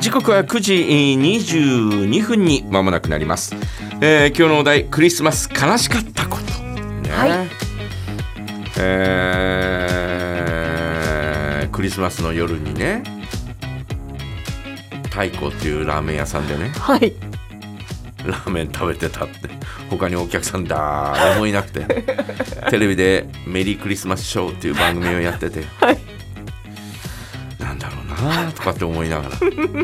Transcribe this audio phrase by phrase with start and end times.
[0.00, 3.56] 時刻は9時22分に間もなくなります、
[4.00, 6.44] えー今日のお題クリスマス悲しかったこと。
[6.62, 7.48] ね、はい。
[8.78, 13.02] えークリスマスの夜にね
[15.04, 16.68] 太鼓っていうラーメン屋さんでね。
[16.70, 17.12] はい。
[18.24, 19.34] ラーメン食べてたって。
[19.90, 22.04] 他にお客さん誰もいなくて。
[22.70, 25.98] テレビで「メリークリスマスショー」っていう番組をやってて、 はい
[27.78, 29.30] なんだろうなとかって思いながら。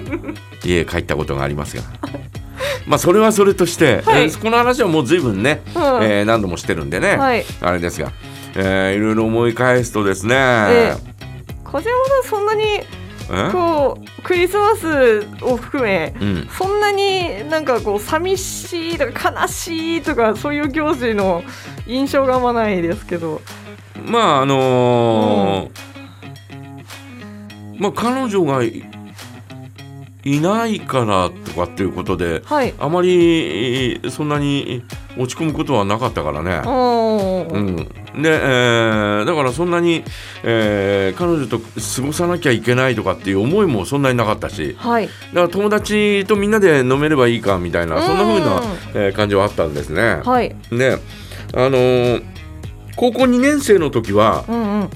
[0.64, 1.82] 家へ帰ったことがありますが。
[2.86, 4.22] まあそれはそれとして、はい。
[4.22, 5.82] えーこの話はもう随分ね、うん。
[6.02, 7.44] えー何度もしてるんでね、はい。
[7.60, 8.12] あれですが、
[8.56, 10.96] えーいろいろ思い返すとですね、え
[11.64, 12.64] 風山さんそんなに
[13.30, 13.50] え？
[13.52, 21.42] こうクリスマスを含めうん、そんなになんかこう寂しいとか悲しいとかそういう行事の
[21.86, 23.40] 印象があんまないですけど。
[24.06, 25.53] まああのー
[27.84, 28.82] まあ彼女がい
[30.26, 32.72] いないからとかっていうことではい。
[32.78, 33.10] あまり
[33.94, 34.82] えーそんなに
[35.18, 36.62] 落ち込むことはなかったからね。
[36.64, 37.76] うん、
[38.22, 40.02] で、えーだからそんなに、
[40.42, 41.66] えー彼女と過
[42.02, 44.74] ごさなきゃいけないとかっていう思いもそんなになかったし。
[44.78, 45.06] はい。
[45.08, 48.62] だから友達とみんなで飲めればいいかみたいなそんな風な、
[48.94, 50.22] えー感じはあったんですね。
[50.24, 50.56] はい。
[50.70, 50.96] ね
[51.54, 52.22] あのー
[52.96, 54.90] 高校2年生の時はうんうん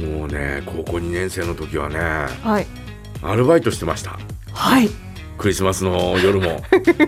[0.00, 1.98] もうね高校2年生の時はね
[2.42, 2.66] はい。
[3.22, 4.18] アルバイトしてました。
[4.52, 4.88] はい。
[5.38, 6.62] クリスマスの夜も、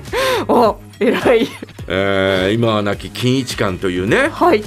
[0.48, 1.46] お偉い。
[1.88, 4.62] えー今は亡き金一館というね、はい。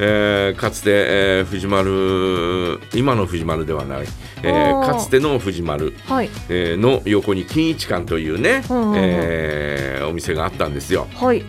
[0.00, 4.04] えーかつて、えー藤丸今の藤丸ではない、
[4.42, 6.30] えーかつての藤丸、はい。
[6.48, 8.94] えーの横に金一館というね、うんうんうん。
[8.98, 11.06] えーお店があったんですよ。
[11.14, 11.44] はい。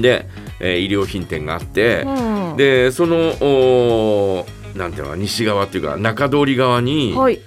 [0.00, 0.26] で、
[0.60, 2.56] えー衣料品店があって、うん。
[2.56, 7.40] でそのおーなんていう西側っていうか中通り側に、はい。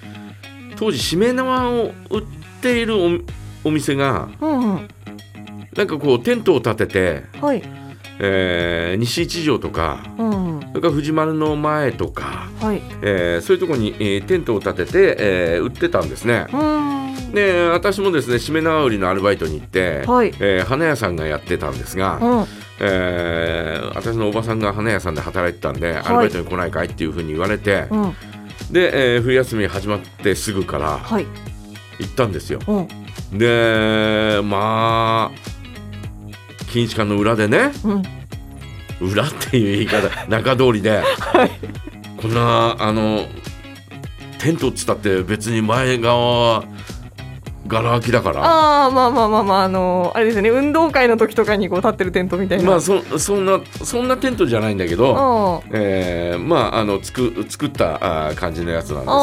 [0.75, 2.23] 当時しめ縄を売っ
[2.61, 3.09] ているお
[3.65, 4.87] お店がうんうん。
[5.75, 7.63] なんかこうテントを立てて、はい。
[8.19, 12.81] えー西一条とかうんそれから藤丸の前とか、はい。
[13.01, 16.45] えーそういうところに、えーテントを立てて、えー売ってたんですね。
[16.53, 17.31] うん。
[17.33, 20.33] で私もですねしめ縄売りのアルバイトに行って、はい。
[20.39, 22.45] えー花屋さんがやってたんですが、うん。
[22.79, 28.15] えー私のおばさんが花屋さんで働いてたんで、アルバイトに来ないかいっていうふうに言われて、うん。
[28.71, 31.25] で、えー冬休み始まってすぐからはい。
[31.99, 32.59] 行ったんですよ。
[32.67, 33.37] うん。
[33.37, 35.37] でまあ
[36.71, 38.03] 金一館の裏でねうん。
[39.07, 41.51] 裏っていう言い方 中通りではい。
[42.17, 43.25] こんなあの
[44.39, 46.63] テントっつったって別に前側は
[47.65, 48.43] ガラ空きだから。
[48.43, 50.49] ああまあまあまあまああのあれですよね。
[50.49, 52.71] 運動会の時とかにこう立ってるテントみたいな。
[52.71, 59.15] まあそそんなそんなテントじゃないんだけど、あえーまああのつく作ったあー感じのやつなんですが、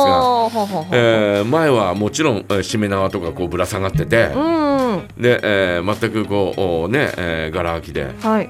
[0.92, 8.10] えー前はもちろんえーしめ縄とかこうぶら下がってて、うんで、えー全くこうおね、えー、ガラ空きで。
[8.20, 8.48] はい。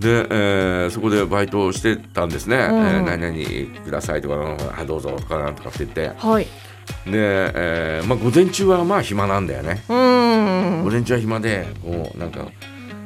[0.00, 2.60] で、えーそこでバイトをしてたんですね「ん。
[2.60, 4.34] えー何々ください」とか
[4.78, 6.10] 「あどうぞ」とかなんとかって言って。
[6.18, 6.46] はい
[7.06, 9.82] で、えーまあ、午前中はまあ暇なんだよね。
[9.88, 10.84] うん。
[10.84, 12.46] 午前中は暇でこうなんか、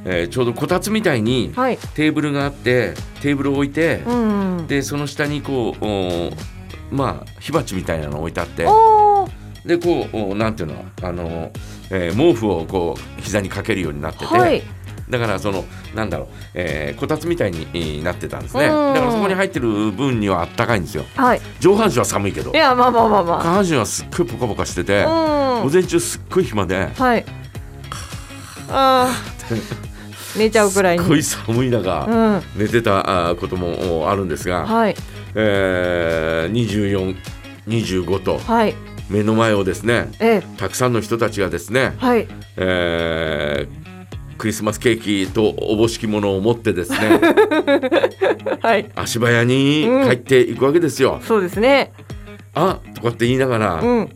[0.04, 1.76] えーちょうどこたつみたいにはい。
[1.94, 4.66] テーブルがあってテーブルを置いて、うん。
[4.66, 6.30] でその下にこうお
[6.90, 8.66] まあ火鉢みたいなの置いてあって
[9.66, 11.50] でこうおなんていうのあの、
[11.90, 14.62] えー毛布をこう膝にかけるようになってて、はい
[15.10, 18.66] だからそのなんだろう、えーこたつみたいにえーなってたんですね。
[18.66, 18.94] うん。
[18.94, 21.04] だからそこに入ってる分にはあったかいんですよ。
[21.16, 21.40] はい。
[21.60, 22.52] 上半身は寒いけど。
[22.52, 26.88] いやまあまあまあま下半身はすっごいポカポカしてて午前中すっごい暇で。
[26.96, 27.24] はい。
[28.68, 29.90] あー。
[30.38, 31.02] 寝ちゃうくらいに。
[31.02, 32.62] すっごい寒い中、うん。
[32.62, 34.94] 寝てたこともおあるんですが、はい。
[35.34, 37.26] えー、
[37.66, 38.74] 2425とはい。
[39.08, 40.42] 目の前をですねええ。
[40.56, 42.28] たくさんの人たちがですね、はい。
[42.56, 43.29] えー
[44.40, 47.20] クリスマスケーキとおぼしきものを持ってですね
[48.62, 48.90] はい。
[48.94, 51.20] 足早に帰っていくわけですよ。
[51.22, 51.92] そうですね。
[52.54, 54.10] あとかって言いながら、うん。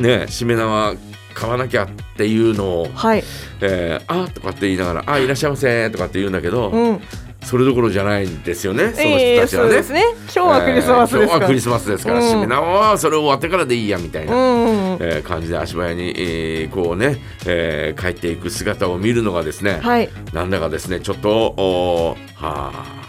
[0.00, 0.96] ねしめ縄
[1.32, 3.22] 買わなきゃっていうのを、はい。
[3.60, 7.00] えーあとかって言いながら「あいらっしゃいませ」とかって言うんだけど、うん
[7.44, 9.68] それどころじゃないんですよねそのええ人たちはね。
[9.68, 10.02] そうですね。
[10.24, 11.34] 今日はクリスマスですから。
[11.34, 12.28] えー今日はクリスマスですから、うん。
[12.30, 14.34] しめ縄はそれ終わってからでいいやみたいな。
[14.34, 14.98] うん。
[15.00, 20.08] えー感じで足早に、えーこうね、えー帰っていく姿を見るのがですね、はい。
[20.32, 23.04] なんだかですねちょっとおーはあ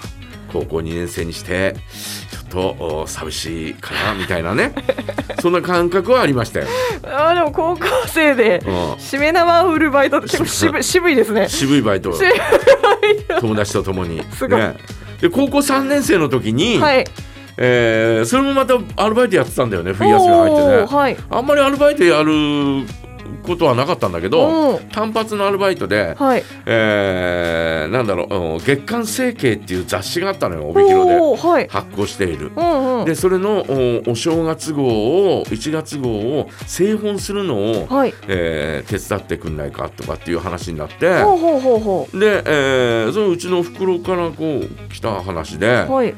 [0.51, 1.75] 高校2年生にして
[2.31, 4.73] ちょっとお寂しいかなみたいなね
[5.41, 6.67] そんな感覚はありましたよ。
[7.03, 8.99] あーでも高校生でうん。
[8.99, 11.49] しめ縄を売るバイトって渋い渋いですね。
[11.49, 12.13] 渋いバイト
[13.39, 14.23] 友達と共に。
[14.31, 14.59] すごい。
[14.59, 14.75] ね、
[15.21, 17.05] で高校3年生の時に、はい。
[17.57, 20.97] えーそれもまたアルバイトやってたんだよね冬休み入ってね。
[20.97, 21.17] はい。
[21.29, 22.31] あんまりアルバイトやる
[23.43, 24.89] ことはなかったんだけどうん。
[24.89, 26.43] 単発のアルバイトで、はい。
[26.65, 31.67] えーなんだろううん月刊生計っていう雑誌があったのよ帯広で。
[31.69, 32.51] 発行している。
[32.55, 33.05] うんうん。
[33.05, 33.65] でそれの
[34.07, 34.83] おお正月号
[35.39, 38.13] を1月号を製本するのを、はい。
[38.27, 41.21] えー手伝ってくんないかとかっていう話になって。
[41.23, 46.13] ほうほうほうほで、えーそのうちの袋からこう来た話で、うはい。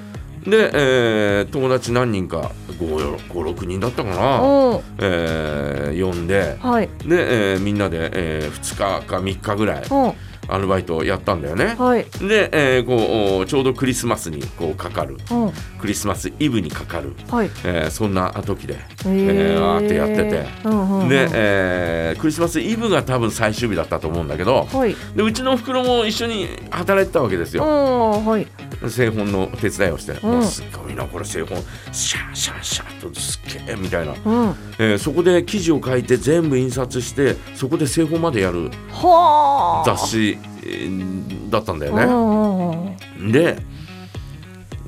[0.45, 4.81] で、えー友達何人か56人だったかな、うん。
[4.99, 5.56] えー
[5.91, 6.89] 呼んではい。
[7.05, 10.13] で、えーみんなで、え2日か3日ぐらいうん
[10.47, 11.75] アルバイトをやったんだよね。
[11.77, 12.05] はい。
[12.19, 15.17] で、えーこうおちょうどクリスマスにこうかかる。
[15.31, 15.51] うん。
[15.79, 17.49] クリスマスイブにかかる、はい。
[17.65, 20.45] えーそんな時でえーってやってて。
[20.65, 21.09] うんうんうん。
[21.09, 24.95] で、えークリスマスイブが多分最終日だったと思うんだけどはい。
[25.15, 28.47] でうちのおふくろも一緒に働いてたわけですうよんはい。
[28.89, 30.43] 製本の手伝いをして、うん。
[30.43, 31.57] すっごいなこれ製本。
[31.91, 34.15] シャーシャーシャーとすっげえみたいな、う
[34.47, 34.55] ん。
[34.79, 40.36] えーそこで記事を書いて全部印刷してそこで製本までやるはあ雑誌えー
[41.49, 42.97] だったんだよね。
[43.31, 43.57] で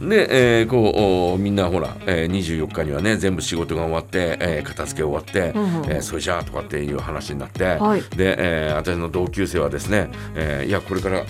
[0.02, 5.92] で、えーこうおみんなほら、えー、24日にはね全部仕事が終わって、えー片付け終わって、うんうん。
[5.92, 8.02] えーそれじゃあとかっていう話になって、はい。
[8.16, 11.26] で、えー私の同級生はですね、えーいやこれから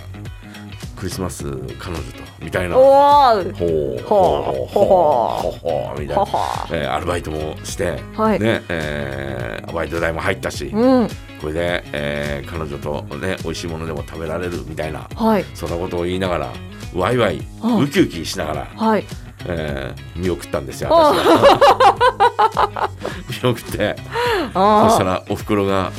[0.96, 1.46] クリスマス
[1.80, 2.76] 彼女とみたいな。
[2.76, 6.24] ほうほうほうほうみたいな。
[6.72, 8.40] えーアルバイトもして、はい。
[8.40, 11.08] ねえーバイト代も入ったし、うん
[11.42, 15.46] これで、えー彼女とね美味しいものでも食べられるみたいなはい。
[15.54, 16.54] そんなことを言いながら
[16.96, 19.06] ワイワイうんウキウキしながら、はい。
[19.46, 22.90] えー見送ったんですよ私は。
[23.44, 25.92] 見送ってそしたあらおふくろが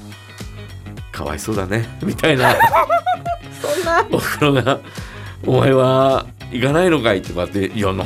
[1.12, 2.50] 「かわいそうだね」みたいな。
[2.50, 2.56] あ
[3.60, 4.04] そんな。
[4.12, 4.78] おふくろが
[5.46, 8.04] 「お前は行かないのかい?」とかって「いやなんな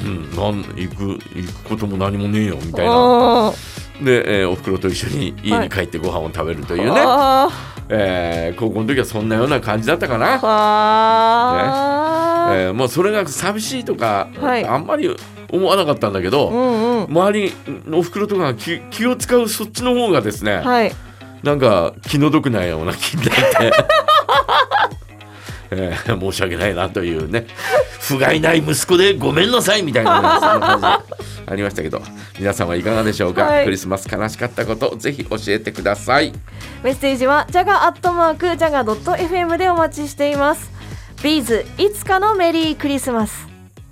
[0.50, 2.92] ん行く行くことも何もねえよ」みたいな。
[2.92, 3.52] あ
[4.00, 7.48] で、えーおふくろと一緒に家に帰ってご飯を食べるというね、あ
[7.88, 10.38] えー高校の時はそんなような感じだったかな。
[10.42, 14.64] あえーもうそれが寂しいとか、はい。
[14.66, 15.14] あんまり
[15.50, 17.04] 思わなかったんだけど、うんうん。
[17.10, 17.52] 周り
[17.86, 20.92] のおふくろとかが気気を使うそっちの方がですね、はい。
[21.42, 23.72] なんか気の毒なような気になって、
[25.72, 27.46] えー申し訳ないなというね。
[28.00, 31.11] 不甲斐ない息子でごめんなさいみたいな、ね、そんな感じ
[31.52, 32.02] ありましたけど
[32.38, 33.64] 皆さんはいかがでしょうか、はい。
[33.64, 36.32] クリスマス悲しかったことぜひ教えてください。
[36.82, 40.70] メッセージはジャガアットマークジャガドット FM でお待ちしています。
[41.22, 43.51] ビーズいつかのメリークリスマス